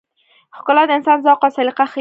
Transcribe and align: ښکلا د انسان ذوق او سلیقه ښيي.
ښکلا 0.57 0.83
د 0.87 0.91
انسان 0.97 1.17
ذوق 1.25 1.41
او 1.45 1.51
سلیقه 1.57 1.83
ښيي. 1.87 1.89